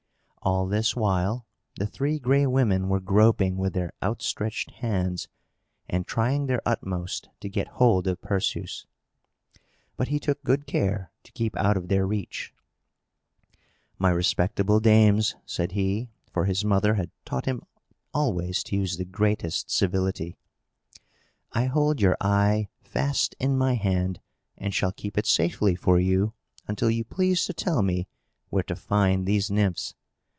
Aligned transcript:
All 0.43 0.65
this 0.65 0.95
while 0.95 1.45
the 1.75 1.85
Three 1.85 2.17
Gray 2.17 2.47
Women 2.47 2.89
were 2.89 2.99
groping 2.99 3.57
with 3.57 3.73
their 3.73 3.93
outstretched 4.01 4.71
hands, 4.71 5.27
and 5.87 6.07
trying 6.07 6.47
their 6.47 6.63
utmost 6.65 7.29
to 7.41 7.47
get 7.47 7.67
hold 7.77 8.07
of 8.07 8.23
Perseus. 8.23 8.87
But 9.97 10.07
he 10.07 10.19
took 10.19 10.43
good 10.43 10.65
care 10.65 11.11
to 11.25 11.31
keep 11.33 11.55
out 11.55 11.77
of 11.77 11.89
their 11.89 12.07
reach. 12.07 12.55
"My 13.99 14.09
respectable 14.09 14.79
dames," 14.79 15.35
said 15.45 15.73
he 15.73 16.09
for 16.33 16.45
his 16.45 16.65
mother 16.65 16.95
had 16.95 17.11
taught 17.23 17.45
him 17.45 17.61
always 18.11 18.63
to 18.63 18.75
use 18.75 18.97
the 18.97 19.05
greatest 19.05 19.69
civility 19.69 20.37
"I 21.51 21.65
hold 21.65 22.01
your 22.01 22.17
eye 22.19 22.67
fast 22.81 23.35
in 23.39 23.59
my 23.59 23.75
hand, 23.75 24.19
and 24.57 24.73
shall 24.73 24.91
keep 24.91 25.19
it 25.19 25.27
safely 25.27 25.75
for 25.75 25.99
you, 25.99 26.33
until 26.67 26.89
you 26.89 27.03
please 27.03 27.45
to 27.45 27.53
tell 27.53 27.83
me 27.83 28.07
where 28.49 28.63
to 28.63 28.75
find 28.75 29.27
these 29.27 29.51
Nymphs. 29.51 29.93